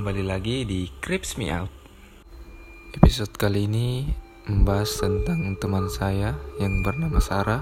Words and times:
Kembali 0.00 0.24
lagi 0.24 0.64
di 0.64 0.88
Creeps 0.88 1.36
Me 1.36 1.52
Out 1.52 1.68
Episode 2.96 3.36
kali 3.36 3.68
ini 3.68 4.08
membahas 4.48 4.96
tentang 4.96 5.60
teman 5.60 5.92
saya 5.92 6.40
yang 6.56 6.80
bernama 6.80 7.20
Sarah 7.20 7.60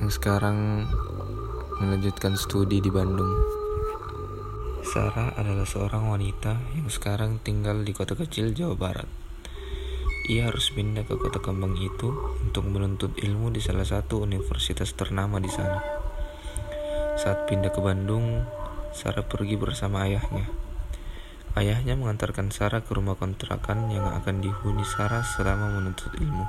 Yang 0.00 0.16
sekarang 0.16 0.88
melanjutkan 1.84 2.40
studi 2.40 2.80
di 2.80 2.88
Bandung 2.88 3.28
Sarah 4.88 5.36
adalah 5.36 5.68
seorang 5.68 6.08
wanita 6.08 6.56
yang 6.80 6.88
sekarang 6.88 7.44
tinggal 7.44 7.84
di 7.84 7.92
kota 7.92 8.16
kecil 8.16 8.56
Jawa 8.56 8.72
Barat 8.72 9.10
ia 10.32 10.48
harus 10.48 10.72
pindah 10.72 11.04
ke 11.04 11.20
kota 11.20 11.44
kembang 11.44 11.76
itu 11.76 12.08
untuk 12.40 12.64
menuntut 12.72 13.12
ilmu 13.20 13.52
di 13.52 13.60
salah 13.60 13.84
satu 13.84 14.24
universitas 14.24 14.96
ternama 14.96 15.36
di 15.36 15.52
sana. 15.52 15.84
Saat 17.20 17.44
pindah 17.44 17.68
ke 17.68 17.84
Bandung, 17.84 18.40
Sarah 18.94 19.26
pergi 19.26 19.58
bersama 19.58 20.06
ayahnya. 20.06 20.63
Ayahnya 21.54 21.94
mengantarkan 21.94 22.50
Sarah 22.50 22.82
ke 22.82 22.98
rumah 22.98 23.14
kontrakan 23.14 23.86
yang 23.86 24.10
akan 24.10 24.42
dihuni 24.42 24.82
Sarah 24.82 25.22
selama 25.22 25.78
menuntut 25.78 26.10
ilmu. 26.18 26.42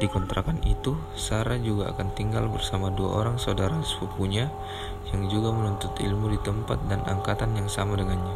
Di 0.00 0.08
kontrakan 0.08 0.64
itu, 0.64 0.96
Sarah 1.14 1.60
juga 1.60 1.92
akan 1.92 2.16
tinggal 2.16 2.48
bersama 2.48 2.88
dua 2.88 3.20
orang 3.20 3.36
saudara 3.36 3.76
sepupunya 3.84 4.48
yang 5.12 5.28
juga 5.28 5.52
menuntut 5.52 5.94
ilmu 6.00 6.32
di 6.32 6.40
tempat 6.40 6.80
dan 6.88 7.04
angkatan 7.04 7.52
yang 7.54 7.68
sama 7.68 8.00
dengannya. 8.00 8.34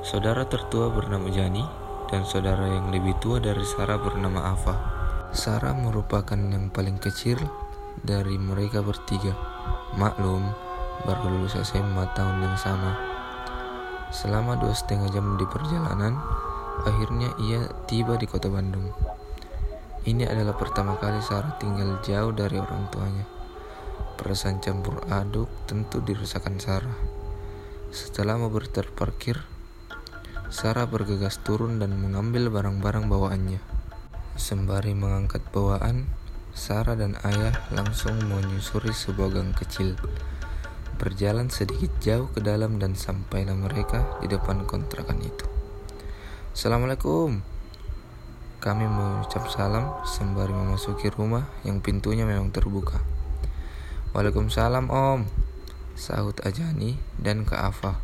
Saudara 0.00 0.48
tertua 0.48 0.88
bernama 0.88 1.28
Jani 1.28 1.62
dan 2.08 2.24
saudara 2.24 2.64
yang 2.64 2.88
lebih 2.88 3.12
tua 3.20 3.38
dari 3.44 3.62
Sarah 3.62 4.00
bernama 4.00 4.56
Ava. 4.56 4.74
Sarah 5.36 5.76
merupakan 5.76 6.40
yang 6.40 6.72
paling 6.72 6.96
kecil 6.96 7.36
dari 8.00 8.40
mereka 8.40 8.80
bertiga. 8.80 9.36
Maklum, 10.00 10.48
baru 11.04 11.28
lulus 11.28 11.60
SMA 11.60 12.08
tahun 12.16 12.40
yang 12.40 12.56
sama. 12.56 13.07
Selama 14.08 14.56
dua 14.56 14.72
setengah 14.72 15.12
jam 15.12 15.36
di 15.36 15.44
perjalanan, 15.44 16.16
akhirnya 16.88 17.28
ia 17.44 17.68
tiba 17.84 18.16
di 18.16 18.24
kota 18.24 18.48
Bandung. 18.48 18.88
Ini 20.08 20.24
adalah 20.24 20.56
pertama 20.56 20.96
kali 20.96 21.20
Sarah 21.20 21.60
tinggal 21.60 22.00
jauh 22.00 22.32
dari 22.32 22.56
orang 22.56 22.88
tuanya. 22.88 23.28
Perasaan 24.16 24.64
campur 24.64 25.04
aduk 25.12 25.52
tentu 25.68 26.00
dirasakan 26.00 26.56
Sarah. 26.56 26.98
Setelah 27.92 28.40
mobil 28.40 28.64
terparkir, 28.72 29.44
Sarah 30.48 30.88
bergegas 30.88 31.36
turun 31.44 31.76
dan 31.76 31.92
mengambil 31.92 32.48
barang-barang 32.48 33.04
bawaannya. 33.04 33.60
Sembari 34.40 34.96
mengangkat 34.96 35.44
bawaan, 35.52 36.08
Sarah 36.56 36.96
dan 36.96 37.20
ayah 37.28 37.52
langsung 37.68 38.16
menyusuri 38.24 38.96
sebuah 38.96 39.36
gang 39.36 39.52
kecil. 39.52 40.00
Berjalan 40.98 41.46
sedikit 41.46 41.94
jauh 42.02 42.26
ke 42.34 42.42
dalam 42.42 42.82
dan 42.82 42.98
sampailah 42.98 43.54
mereka 43.54 44.18
di 44.18 44.26
depan 44.26 44.66
kontrakan 44.66 45.22
itu. 45.22 45.46
Assalamualaikum. 46.50 47.38
Kami 48.58 48.82
mengucap 48.82 49.46
salam 49.46 49.94
sembari 50.02 50.50
memasuki 50.50 51.06
rumah 51.06 51.46
yang 51.62 51.78
pintunya 51.78 52.26
memang 52.26 52.50
terbuka. 52.50 52.98
Waalaikumsalam 54.10 54.90
om, 54.90 55.30
sahut 55.94 56.34
Ajani 56.42 56.98
dan 57.14 57.46
Kak 57.46 57.62
Ava. 57.62 58.02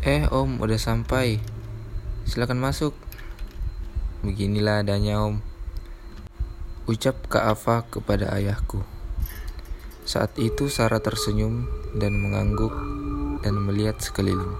Eh 0.00 0.32
om, 0.32 0.64
udah 0.64 0.80
sampai. 0.80 1.44
Silakan 2.24 2.56
masuk. 2.56 2.96
Beginilah 4.24 4.80
adanya 4.80 5.20
om. 5.20 5.44
Ucap 6.88 7.28
Kak 7.28 7.44
Ava 7.52 7.84
kepada 7.84 8.32
ayahku. 8.32 8.80
Saat 10.10 10.42
itu 10.42 10.66
Sarah 10.66 10.98
tersenyum 10.98 11.70
dan 11.94 12.18
mengangguk 12.18 12.74
dan 13.46 13.54
melihat 13.62 13.94
sekeliling. 14.02 14.58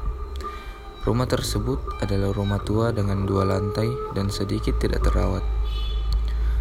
Rumah 1.02 1.26
tersebut 1.26 1.82
adalah 1.98 2.30
rumah 2.30 2.62
tua 2.62 2.94
dengan 2.94 3.26
dua 3.26 3.42
lantai 3.42 3.90
dan 4.14 4.30
sedikit 4.30 4.78
tidak 4.78 5.02
terawat. 5.02 5.42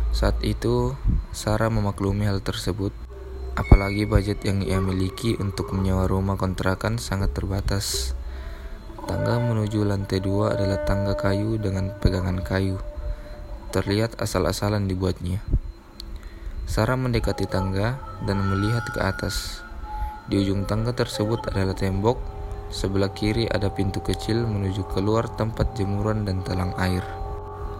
Saat 0.09 0.41
itu, 0.41 0.97
Sarah 1.29 1.69
memaklumi 1.69 2.25
hal 2.25 2.41
tersebut, 2.41 2.89
apalagi 3.53 4.09
budget 4.09 4.41
yang 4.41 4.65
ia 4.65 4.81
miliki 4.81 5.37
untuk 5.37 5.69
menyewa 5.69 6.09
rumah 6.09 6.33
kontrakan 6.33 6.97
sangat 6.97 7.29
terbatas. 7.37 8.17
Tangga 9.05 9.37
menuju 9.37 9.85
lantai 9.85 10.17
dua 10.17 10.57
adalah 10.57 10.81
tangga 10.89 11.13
kayu 11.13 11.61
dengan 11.61 11.93
pegangan 12.01 12.41
kayu. 12.41 12.81
Terlihat 13.69 14.17
asal-asalan 14.17 14.89
dibuatnya. 14.89 15.45
Sarah 16.69 16.93
mendekati 16.93 17.49
tangga 17.49 17.97
dan 18.29 18.45
melihat 18.45 18.85
ke 18.93 19.01
atas. 19.01 19.65
Di 20.29 20.37
ujung 20.37 20.69
tangga 20.69 20.93
tersebut 20.93 21.49
adalah 21.49 21.73
tembok. 21.73 22.21
Sebelah 22.69 23.09
kiri 23.09 23.49
ada 23.49 23.73
pintu 23.73 24.05
kecil 24.05 24.45
menuju 24.45 24.85
keluar 24.93 25.25
tempat 25.33 25.73
jemuran 25.73 26.29
dan 26.29 26.45
talang 26.45 26.77
air. 26.77 27.01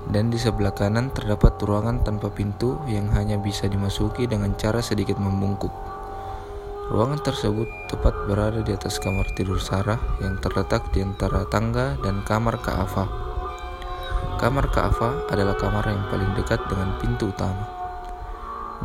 Dan 0.10 0.34
di 0.34 0.42
sebelah 0.42 0.74
kanan 0.74 1.14
terdapat 1.14 1.62
ruangan 1.62 2.02
tanpa 2.02 2.34
pintu 2.34 2.82
yang 2.90 3.14
hanya 3.14 3.38
bisa 3.38 3.70
dimasuki 3.70 4.26
dengan 4.26 4.58
cara 4.58 4.82
sedikit 4.82 5.22
membungkuk. 5.22 5.70
Ruangan 6.90 7.22
tersebut 7.22 7.70
tepat 7.94 8.26
berada 8.26 8.66
di 8.66 8.74
atas 8.74 8.98
kamar 8.98 9.30
tidur 9.38 9.62
Sarah 9.62 10.02
yang 10.18 10.42
terletak 10.42 10.90
di 10.90 11.06
antara 11.06 11.46
tangga 11.46 11.94
dan 12.02 12.26
kamar 12.26 12.58
Ka'afa. 12.58 13.06
Kamar 14.42 14.66
Ka'afa 14.74 15.30
adalah 15.30 15.54
kamar 15.62 15.86
yang 15.86 16.10
paling 16.10 16.34
dekat 16.34 16.58
dengan 16.66 16.98
pintu 16.98 17.30
utama. 17.30 17.78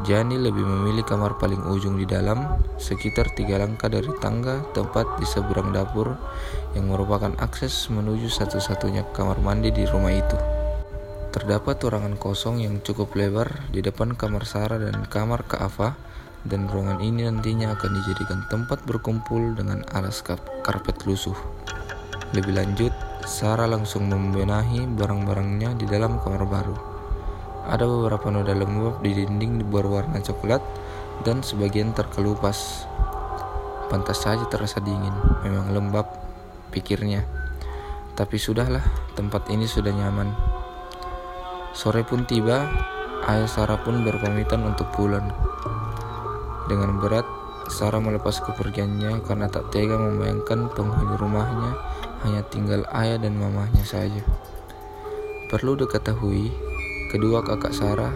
Jani 0.02 0.42
lebih 0.42 0.66
memilih 0.66 1.06
kamar 1.06 1.38
paling 1.38 1.62
ujung 1.70 1.94
di 1.94 2.02
dalam, 2.02 2.58
sekitar 2.82 3.30
tiga 3.38 3.62
langkah 3.62 3.86
dari 3.86 4.10
tangga 4.18 4.66
tempat 4.74 5.22
di 5.22 5.26
seberang 5.28 5.70
dapur 5.70 6.18
yang 6.74 6.90
merupakan 6.90 7.30
akses 7.38 7.86
menuju 7.94 8.26
satu-satunya 8.26 9.06
kamar 9.14 9.38
mandi 9.38 9.70
di 9.70 9.86
rumah 9.86 10.10
itu. 10.10 10.34
Terdapat 11.30 11.78
ruangan 11.78 12.18
kosong 12.18 12.66
yang 12.66 12.82
cukup 12.82 13.14
lebar 13.14 13.70
di 13.70 13.86
depan 13.86 14.18
kamar 14.18 14.42
Sarah 14.42 14.82
dan 14.82 15.06
kamar 15.06 15.46
Ka'afa 15.46 15.94
dan 16.42 16.66
ruangan 16.66 16.98
ini 16.98 17.30
nantinya 17.30 17.78
akan 17.78 17.90
dijadikan 18.02 18.40
tempat 18.50 18.82
berkumpul 18.82 19.54
dengan 19.54 19.86
alas 19.94 20.26
karpet 20.26 21.06
lusuh. 21.06 21.38
Lebih 22.34 22.50
lanjut, 22.50 22.90
Sarah 23.22 23.70
langsung 23.70 24.10
membenahi 24.10 24.90
barang-barangnya 24.90 25.78
di 25.78 25.86
dalam 25.86 26.18
kamar 26.18 26.42
baru. 26.50 26.93
Ada 27.64 27.88
beberapa 27.88 28.28
noda 28.28 28.52
lembab 28.52 29.00
di 29.00 29.16
dinding 29.16 29.64
berwarna 29.72 30.20
coklat 30.20 30.60
dan 31.24 31.40
sebagian 31.40 31.96
terkelupas. 31.96 32.84
Pantas 33.88 34.20
saja 34.20 34.44
terasa 34.52 34.84
dingin, 34.84 35.12
memang 35.40 35.72
lembab, 35.72 36.04
pikirnya. 36.68 37.24
Tapi 38.12 38.36
sudahlah, 38.36 38.84
tempat 39.16 39.48
ini 39.48 39.64
sudah 39.64 39.90
nyaman. 39.96 40.28
Sore 41.74 42.04
pun 42.04 42.28
tiba, 42.28 42.68
ayah 43.26 43.48
Sarah 43.48 43.80
pun 43.80 44.04
berpamitan 44.04 44.62
untuk 44.62 44.92
pulang. 44.92 45.32
Dengan 46.70 47.00
berat, 47.00 47.26
Sarah 47.72 47.98
melepas 47.98 48.44
kepergiannya 48.44 49.24
karena 49.24 49.48
tak 49.48 49.72
tega 49.72 49.96
membayangkan 49.96 50.68
penghuni 50.76 51.16
rumahnya 51.16 51.72
hanya 52.24 52.44
tinggal 52.48 52.84
ayah 52.92 53.16
dan 53.16 53.40
mamahnya 53.40 53.84
saja. 53.84 54.20
Perlu 55.48 55.76
diketahui, 55.76 56.52
Kedua 57.12 57.44
kakak 57.44 57.76
Sarah 57.76 58.12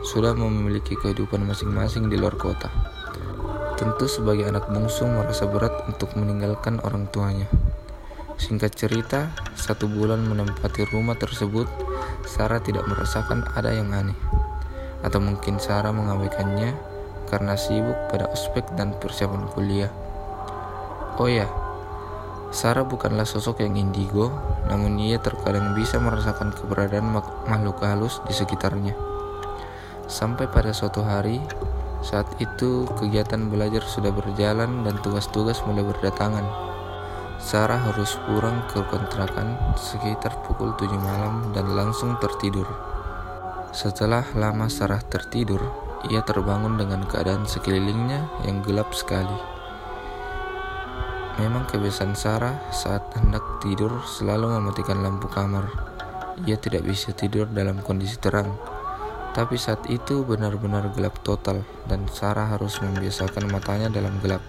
sudah 0.00 0.32
memiliki 0.32 0.96
kehidupan 0.96 1.42
masing-masing 1.44 2.06
di 2.06 2.14
luar 2.14 2.38
kota. 2.38 2.70
Tentu 3.74 4.06
sebagai 4.06 4.46
anak 4.48 4.68
bungsu 4.68 5.08
merasa 5.08 5.48
berat 5.48 5.72
untuk 5.88 6.12
meninggalkan 6.14 6.78
orang 6.84 7.08
tuanya. 7.08 7.48
Singkat 8.40 8.72
cerita, 8.72 9.32
satu 9.56 9.88
bulan 9.88 10.24
menempati 10.24 10.88
rumah 10.88 11.16
tersebut, 11.16 11.68
Sarah 12.24 12.60
tidak 12.64 12.88
merasakan 12.88 13.44
ada 13.52 13.72
yang 13.72 13.92
aneh. 13.92 14.16
Atau 15.04 15.20
mungkin 15.20 15.60
Sarah 15.60 15.92
mengabaikannya 15.92 16.72
karena 17.28 17.54
sibuk 17.54 17.96
pada 18.08 18.28
ospek 18.32 18.64
dan 18.76 18.96
persiapan 18.96 19.44
kuliah. 19.52 19.92
Oh 21.20 21.28
ya, 21.28 21.46
Sarah 22.50 22.82
bukanlah 22.82 23.22
sosok 23.22 23.62
yang 23.62 23.78
indigo, 23.78 24.34
namun 24.66 24.98
ia 24.98 25.22
terkadang 25.22 25.70
bisa 25.78 26.02
merasakan 26.02 26.50
keberadaan 26.50 27.14
makhluk 27.46 27.78
halus 27.78 28.18
di 28.26 28.34
sekitarnya. 28.34 28.98
Sampai 30.10 30.50
pada 30.50 30.74
suatu 30.74 31.06
hari, 31.06 31.38
saat 32.02 32.26
itu 32.42 32.90
kegiatan 32.98 33.46
belajar 33.46 33.86
sudah 33.86 34.10
berjalan 34.10 34.82
dan 34.82 34.98
tugas-tugas 34.98 35.62
mulai 35.62 35.86
berdatangan. 35.86 36.42
Sarah 37.38 37.78
harus 37.78 38.18
pulang 38.26 38.66
ke 38.66 38.82
kontrakan 38.90 39.54
sekitar 39.78 40.34
pukul 40.42 40.74
7 40.74 40.90
malam 40.98 41.54
dan 41.54 41.70
langsung 41.78 42.18
tertidur. 42.18 42.66
Setelah 43.70 44.26
lama 44.34 44.66
Sarah 44.66 44.98
tertidur, 45.06 45.62
ia 46.10 46.26
terbangun 46.26 46.74
dengan 46.74 47.06
keadaan 47.06 47.46
sekelilingnya 47.46 48.26
yang 48.42 48.58
gelap 48.66 48.90
sekali. 48.90 49.59
Memang 51.40 51.64
kebiasaan 51.64 52.12
Sarah 52.12 52.68
saat 52.68 53.16
hendak 53.16 53.64
tidur 53.64 54.04
selalu 54.04 54.60
mematikan 54.60 55.00
lampu 55.00 55.24
kamar. 55.24 55.72
Ia 56.44 56.60
tidak 56.60 56.84
bisa 56.84 57.16
tidur 57.16 57.48
dalam 57.48 57.80
kondisi 57.80 58.20
terang. 58.20 58.60
Tapi 59.32 59.56
saat 59.56 59.88
itu 59.88 60.20
benar-benar 60.20 60.92
gelap 60.92 61.16
total 61.24 61.64
dan 61.88 62.04
Sarah 62.12 62.52
harus 62.52 62.76
membiasakan 62.84 63.48
matanya 63.48 63.88
dalam 63.88 64.20
gelap. 64.20 64.44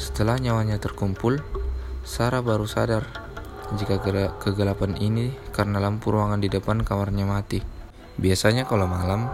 Setelah 0.00 0.40
nyawanya 0.40 0.80
terkumpul, 0.80 1.44
Sarah 2.00 2.40
baru 2.40 2.64
sadar 2.64 3.04
jika 3.76 4.00
kegelapan 4.40 4.96
ini 4.96 5.36
karena 5.52 5.84
lampu 5.84 6.16
ruangan 6.16 6.40
di 6.40 6.48
depan 6.48 6.80
kamarnya 6.80 7.28
mati. 7.28 7.60
Biasanya 8.16 8.64
kalau 8.64 8.88
malam, 8.88 9.28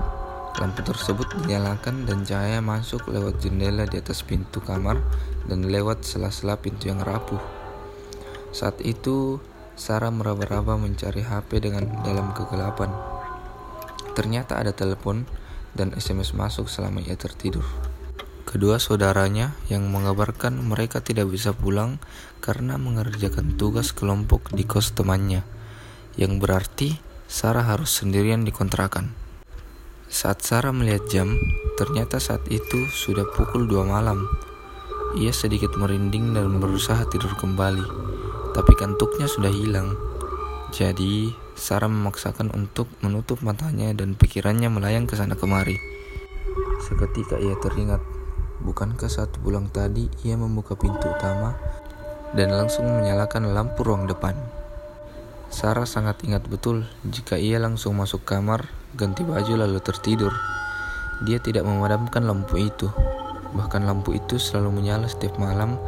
lampu 0.58 0.82
tersebut 0.82 1.30
dinyalakan 1.38 2.08
dan 2.08 2.26
cahaya 2.26 2.58
masuk 2.58 3.06
lewat 3.06 3.38
jendela 3.38 3.86
di 3.86 4.02
atas 4.02 4.26
pintu 4.26 4.58
kamar 4.58 4.98
dan 5.46 5.68
lewat 5.68 6.02
sela-sela 6.02 6.58
pintu 6.58 6.90
yang 6.90 6.98
rapuh. 6.98 7.38
Saat 8.50 8.82
itu, 8.82 9.38
Sarah 9.78 10.10
meraba-raba 10.10 10.74
mencari 10.74 11.22
HP 11.22 11.62
dengan 11.62 11.86
dalam 12.02 12.34
kegelapan. 12.34 12.90
Ternyata 14.18 14.58
ada 14.58 14.74
telepon 14.74 15.24
dan 15.72 15.94
SMS 15.94 16.34
masuk 16.34 16.66
selama 16.66 16.98
ia 17.00 17.14
tertidur. 17.14 17.62
Kedua 18.42 18.82
saudaranya 18.82 19.54
yang 19.70 19.86
mengabarkan 19.86 20.58
mereka 20.58 20.98
tidak 20.98 21.30
bisa 21.30 21.54
pulang 21.54 22.02
karena 22.42 22.74
mengerjakan 22.74 23.54
tugas 23.54 23.94
kelompok 23.94 24.50
di 24.50 24.66
kos 24.66 24.90
temannya, 24.90 25.46
yang 26.18 26.42
berarti 26.42 26.98
Sarah 27.30 27.62
harus 27.62 27.94
sendirian 27.94 28.42
di 28.42 28.50
kontrakan. 28.50 29.29
Saat 30.10 30.42
Sarah 30.42 30.74
melihat 30.74 31.06
jam, 31.06 31.38
ternyata 31.78 32.18
saat 32.18 32.42
itu 32.50 32.90
sudah 32.90 33.30
pukul 33.30 33.70
2 33.70 33.86
malam. 33.86 34.26
Ia 35.14 35.30
sedikit 35.30 35.78
merinding 35.78 36.34
dan 36.34 36.58
berusaha 36.58 37.06
tidur 37.06 37.30
kembali, 37.38 37.86
tapi 38.50 38.74
kantuknya 38.74 39.30
sudah 39.30 39.54
hilang. 39.54 39.94
Jadi, 40.74 41.30
Sarah 41.54 41.86
memaksakan 41.86 42.50
untuk 42.50 42.90
menutup 43.06 43.38
matanya 43.46 43.94
dan 43.94 44.18
pikirannya 44.18 44.66
melayang 44.66 45.06
ke 45.06 45.14
sana 45.14 45.38
kemari. 45.38 45.78
Seketika 46.82 47.38
ia 47.38 47.54
teringat 47.62 48.02
Bukankah 48.60 49.08
saat 49.08 49.32
pulang 49.40 49.72
tadi 49.72 50.10
ia 50.20 50.36
membuka 50.36 50.76
pintu 50.76 51.08
utama 51.08 51.56
dan 52.36 52.52
langsung 52.52 52.84
menyalakan 52.84 53.56
lampu 53.56 53.80
ruang 53.86 54.04
depan? 54.04 54.36
Sarah 55.48 55.88
sangat 55.88 56.20
ingat 56.28 56.44
betul 56.44 56.84
jika 57.08 57.40
ia 57.40 57.56
langsung 57.56 57.96
masuk 57.96 58.20
kamar, 58.28 58.68
ganti 58.98 59.22
baju 59.22 59.54
lalu 59.54 59.78
tertidur. 59.78 60.34
Dia 61.22 61.38
tidak 61.38 61.62
memadamkan 61.62 62.26
lampu 62.26 62.58
itu. 62.58 62.90
Bahkan 63.54 63.86
lampu 63.86 64.14
itu 64.14 64.38
selalu 64.38 64.82
menyala 64.82 65.06
setiap 65.06 65.38
malam 65.38 65.78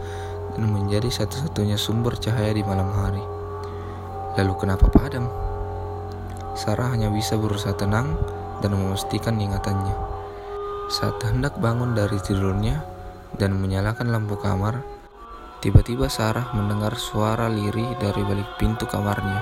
dan 0.54 0.70
menjadi 0.70 1.10
satu-satunya 1.10 1.80
sumber 1.80 2.14
cahaya 2.18 2.54
di 2.54 2.62
malam 2.62 2.90
hari. 2.92 3.22
Lalu 4.38 4.54
kenapa 4.60 4.86
padam? 4.92 5.26
Sarah 6.52 6.92
hanya 6.92 7.08
bisa 7.08 7.40
berusaha 7.40 7.74
tenang 7.74 8.14
dan 8.60 8.76
memastikan 8.76 9.40
ingatannya. 9.40 9.96
Saat 10.92 11.24
hendak 11.24 11.56
bangun 11.56 11.96
dari 11.96 12.20
tidurnya 12.20 12.84
dan 13.40 13.56
menyalakan 13.56 14.12
lampu 14.12 14.36
kamar, 14.36 14.84
tiba-tiba 15.64 16.12
Sarah 16.12 16.52
mendengar 16.52 16.92
suara 17.00 17.48
lirih 17.48 17.96
dari 17.96 18.20
balik 18.20 18.60
pintu 18.60 18.84
kamarnya. 18.84 19.40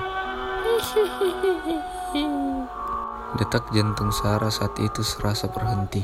Detak 3.31 3.71
jantung 3.71 4.11
Sarah 4.11 4.51
saat 4.51 4.75
itu 4.83 5.07
serasa 5.07 5.47
berhenti. 5.47 6.03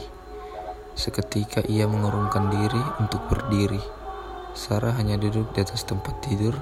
Seketika 0.95 1.59
ia 1.67 1.83
mengurungkan 1.83 2.47
diri 2.47 2.79
untuk 3.03 3.19
berdiri. 3.27 3.83
Sarah 4.55 4.95
hanya 4.95 5.19
duduk 5.19 5.51
di 5.51 5.59
atas 5.59 5.83
tempat 5.83 6.23
tidur 6.23 6.55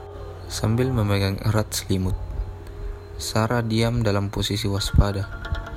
sambil 0.50 0.89
memegang 0.89 1.38
erat 1.45 1.69
selimut. 1.69 2.17
Sarah 3.21 3.62
diam 3.62 4.01
dalam 4.01 4.33
posisi 4.33 4.65
waspada, 4.65 5.29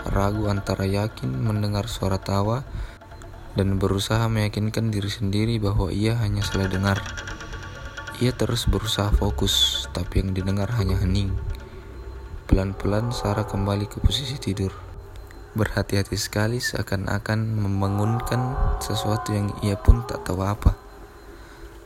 ragu 0.09 0.49
antara 0.49 0.89
yakin 0.89 1.37
mendengar 1.37 1.85
suara 1.85 2.17
tawa 2.17 2.65
dan 3.61 3.77
berusaha 3.77 4.25
meyakinkan 4.27 4.89
diri 4.89 5.13
sendiri 5.13 5.61
bahwa 5.61 5.93
ia 5.93 6.17
hanya 6.17 6.41
salah 6.41 6.67
dengar. 6.67 6.99
Ia 8.25 8.33
terus 8.35 8.65
berusaha 8.65 9.13
fokus, 9.15 9.85
tapi 9.93 10.25
yang 10.25 10.33
didengar 10.33 10.73
hanya 10.81 10.99
hening. 10.99 11.31
Pelan-pelan 12.49 13.13
Sarah 13.13 13.45
kembali 13.45 13.93
ke 13.93 14.01
posisi 14.01 14.41
tidur. 14.41 14.73
Berhati-hati 15.53 16.17
sekali 16.17 16.65
seakan-akan 16.65 17.45
membangunkan 17.45 18.57
sesuatu 18.81 19.37
yang 19.37 19.53
ia 19.61 19.77
pun 19.77 20.09
tak 20.09 20.25
tahu 20.25 20.41
apa. 20.41 20.73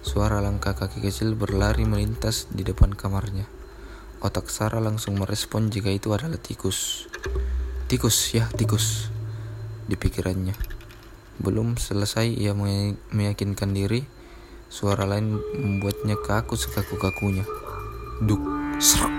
Suara 0.06 0.38
langkah 0.38 0.78
kaki 0.78 1.02
kecil 1.02 1.34
berlari 1.34 1.82
melintas 1.82 2.46
di 2.46 2.62
depan 2.62 2.94
kamarnya. 2.94 3.50
Otak 4.22 4.54
Sarah 4.54 4.78
langsung 4.78 5.18
merespon 5.18 5.66
jika 5.66 5.90
itu 5.90 6.14
adalah 6.14 6.38
tikus. 6.38 7.10
Tikus, 7.90 8.30
ya 8.30 8.46
tikus, 8.54 9.10
di 9.90 9.98
pikirannya. 9.98 10.54
Belum 11.42 11.74
selesai 11.74 12.38
ia 12.38 12.54
meyakinkan 13.10 13.74
diri, 13.74 14.06
suara 14.70 15.10
lain 15.10 15.42
membuatnya 15.58 16.14
kaku 16.22 16.54
sekaku-kakunya. 16.54 17.42
Duk, 18.22 18.38
serak. 18.78 19.11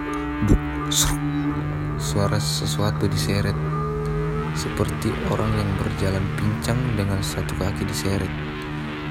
Suara 2.14 2.38
sesuatu 2.38 3.10
diseret, 3.10 3.58
seperti 4.54 5.10
orang 5.34 5.50
yang 5.50 5.66
berjalan 5.82 6.22
pincang 6.38 6.78
dengan 6.94 7.18
satu 7.26 7.58
kaki 7.58 7.90
diseret, 7.90 8.30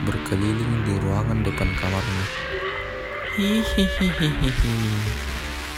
berkeliling 0.06 0.87
di 0.87 0.94
ruangan 1.02 1.43
depan 1.43 1.66
kamarnya. 1.82 2.26
Hihihihihi. 3.34 4.78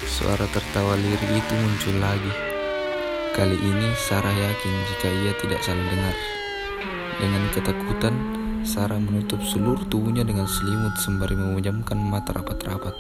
Suara 0.05 0.45
tertawa 0.53 1.01
lirih 1.01 1.41
itu 1.41 1.55
muncul 1.57 1.97
lagi. 1.97 2.33
Kali 3.33 3.57
ini 3.57 3.89
Sarah 3.97 4.37
yakin 4.37 4.75
jika 4.93 5.09
ia 5.09 5.33
tidak 5.41 5.65
salah 5.65 5.87
dengar. 5.89 6.17
Dengan 7.25 7.49
ketakutan, 7.57 8.15
Sarah 8.69 9.01
menutup 9.01 9.41
seluruh 9.41 9.81
tubuhnya 9.89 10.29
dengan 10.29 10.45
selimut 10.45 10.93
sembari 11.01 11.41
memejamkan 11.41 11.97
mata 12.05 12.37
rapat-rapat. 12.37 12.93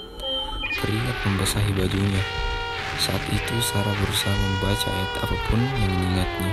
Keringat 0.80 1.16
membasahi 1.28 1.76
bajunya. 1.76 2.53
Saat 2.94 3.22
itu 3.34 3.54
Sarah 3.58 3.94
berusaha 3.98 4.30
membaca 4.30 4.86
ayat 4.86 5.12
apa 5.26 5.36
pun 5.50 5.60
yang 5.82 5.90
diingatnya, 5.90 6.52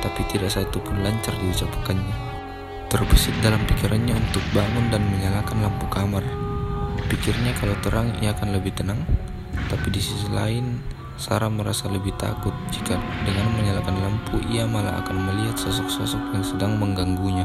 tapi 0.00 0.24
tidak 0.32 0.48
satu 0.48 0.80
pun 0.80 1.04
lancar 1.04 1.36
diucapkannya. 1.36 2.16
Terbesit 2.88 3.36
dalam 3.44 3.62
pikirannya 3.68 4.16
untuk 4.16 4.42
bangun 4.56 4.88
dan 4.88 5.04
menyalakan 5.04 5.62
lampu 5.62 5.86
kamar. 5.92 6.24
Pikirnya 7.06 7.52
kalau 7.60 7.76
terang 7.84 8.10
ia 8.24 8.32
akan 8.32 8.56
lebih 8.56 8.72
tenang, 8.72 9.04
tapi 9.68 9.92
di 9.92 10.00
sisi 10.00 10.26
lain 10.32 10.80
Sarah 11.20 11.52
merasa 11.52 11.84
lebih 11.92 12.16
takut 12.16 12.56
jika 12.72 12.96
dengan 13.28 13.52
menyalakan 13.52 14.00
lampu 14.00 14.40
ia 14.48 14.64
malah 14.64 15.04
akan 15.04 15.28
melihat 15.28 15.60
sosok-sosok 15.60 16.32
yang 16.32 16.40
sedang 16.40 16.72
mengganggunya. 16.80 17.44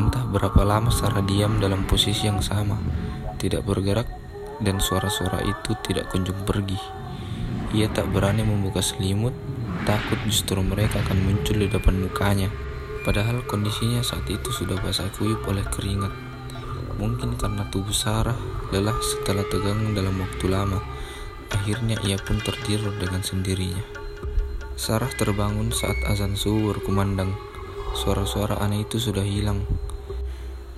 Entah 0.00 0.24
berapa 0.32 0.64
lama 0.64 0.88
Sarah 0.88 1.20
diam 1.20 1.60
dalam 1.60 1.84
posisi 1.84 2.24
yang 2.24 2.40
sama, 2.40 2.80
tidak 3.36 3.68
bergerak 3.68 4.23
dan 4.60 4.78
suara-suara 4.78 5.42
itu 5.42 5.74
tidak 5.86 6.12
kunjung 6.12 6.38
pergi. 6.46 6.78
Ia 7.74 7.90
tak 7.90 8.12
berani 8.14 8.46
membuka 8.46 8.78
selimut, 8.78 9.34
takut 9.82 10.20
justru 10.28 10.62
mereka 10.62 11.02
akan 11.02 11.18
muncul 11.26 11.58
di 11.58 11.66
depan 11.66 11.98
mukanya. 11.98 12.52
Padahal 13.02 13.42
kondisinya 13.44 14.00
saat 14.00 14.28
itu 14.30 14.52
sudah 14.54 14.78
basah 14.78 15.10
kuyup 15.18 15.42
oleh 15.50 15.66
keringat. 15.66 16.12
Mungkin 17.00 17.34
karena 17.34 17.66
tubuh 17.74 17.92
Sarah 17.92 18.38
lelah 18.70 18.96
setelah 19.02 19.42
tegang 19.50 19.92
dalam 19.98 20.14
waktu 20.22 20.46
lama 20.46 20.78
Akhirnya 21.54 21.94
ia 22.02 22.18
pun 22.18 22.42
tertidur 22.42 22.90
dengan 22.98 23.22
sendirinya. 23.22 23.84
Sarah 24.74 25.10
terbangun 25.14 25.70
saat 25.70 25.94
azan 26.10 26.34
subuh 26.34 26.74
berkumandang. 26.74 27.30
Suara-suara 27.94 28.58
aneh 28.58 28.82
itu 28.82 28.98
sudah 28.98 29.22
hilang. 29.22 29.62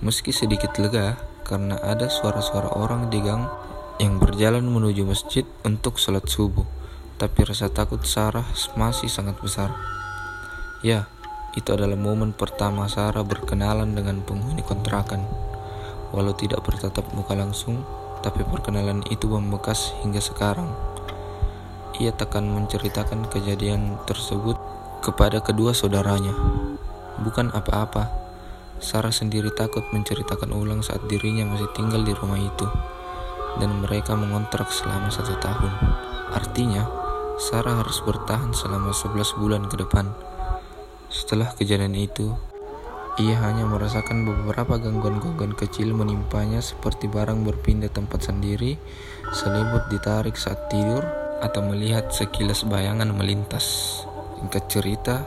Meski 0.05 0.37
sedikit 0.37 0.77
lega 0.77 1.17
karena 1.49 1.81
ada 1.81 2.13
suara-suara 2.13 2.77
orang 2.77 3.09
di 3.09 3.25
gang 3.25 3.49
yang 3.97 4.21
berjalan 4.21 4.65
menuju 4.65 5.09
masjid 5.09 5.45
untuk 5.65 5.97
sholat 5.97 6.29
subuh. 6.29 6.69
Tapi 7.17 7.49
rasa 7.49 7.73
takut 7.73 8.05
Sarah 8.05 8.45
masih 8.77 9.09
sangat 9.09 9.41
besar. 9.41 9.73
Ya, 10.85 11.09
itu 11.57 11.73
adalah 11.73 11.97
momen 11.97 12.37
pertama 12.37 12.85
Sarah 12.93 13.25
berkenalan 13.25 13.97
dengan 13.97 14.21
penghuni 14.21 14.61
kontrakan. 14.61 15.25
Walau 16.13 16.37
tidak 16.37 16.61
bertatap 16.61 17.09
muka 17.17 17.33
langsung, 17.33 17.81
tapi 18.21 18.45
perkenalan 18.45 19.01
itu 19.09 19.33
membekas 19.33 19.97
hingga 20.05 20.21
sekarang. 20.21 20.69
Ia 21.97 22.13
takkan 22.13 22.45
menceritakan 22.45 23.33
kejadian 23.33 23.97
tersebut 24.05 24.61
kepada 25.01 25.41
kedua 25.41 25.73
saudaranya. 25.73 26.37
Bukan 27.25 27.49
apa-apa, 27.57 28.13
Sarah 28.77 29.13
sendiri 29.13 29.49
takut 29.57 29.89
menceritakan 29.97 30.53
ulang 30.53 30.85
saat 30.85 31.01
dirinya 31.09 31.49
masih 31.49 31.73
tinggal 31.73 32.05
di 32.05 32.13
rumah 32.13 32.37
itu, 32.37 32.69
dan 33.61 33.85
mereka 33.85 34.13
mengontrak 34.17 34.69
selama 34.69 35.09
satu 35.09 35.37
tahun. 35.41 35.73
Artinya, 36.33 36.85
Sarah 37.37 37.85
harus 37.85 38.01
bertahan 38.01 38.57
selama 38.57 38.97
11 38.97 39.37
bulan 39.37 39.69
ke 39.69 39.77
depan. 39.77 40.09
Setelah 41.13 41.53
kejadian 41.53 41.93
itu, 41.93 42.33
ia 43.17 43.37
hanya 43.49 43.65
merasakan 43.65 44.29
beberapa 44.29 44.77
gangguan-gangguan 44.77 45.57
kecil 45.57 45.97
menimpanya 45.97 46.61
seperti 46.61 47.09
barang 47.09 47.49
berpindah 47.49 47.89
tempat 47.89 48.29
sendiri, 48.29 48.77
selimut 49.33 49.89
ditarik 49.89 50.37
saat 50.37 50.69
tidur, 50.69 51.05
atau 51.41 51.61
melihat 51.65 52.13
sekilas 52.13 52.65
bayangan 52.65 53.13
melintas. 53.13 53.65
Singkat 54.41 54.65
cerita, 54.69 55.25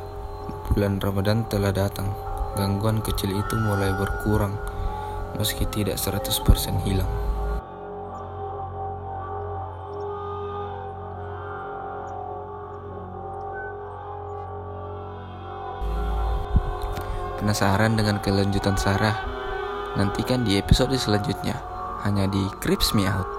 bulan 0.69 1.01
Ramadan 1.01 1.49
telah 1.49 1.73
datang. 1.73 2.13
Gangguan 2.57 3.01
kecil 3.05 3.33
itu 3.33 3.53
mulai 3.57 3.93
berkurang. 3.93 4.57
meski 5.37 5.63
tidak 5.69 6.01
100% 6.01 6.81
hilang. 6.89 7.28
Penasaran 17.49 17.97
dengan 17.97 18.21
kelanjutan 18.21 18.77
Sarah? 18.77 19.25
Nantikan 19.97 20.45
di 20.45 20.61
episode 20.61 20.93
selanjutnya 20.93 21.57
hanya 22.05 22.29
di 22.29 22.45
Crips 22.61 22.93
Me 22.93 23.09
Out. 23.09 23.38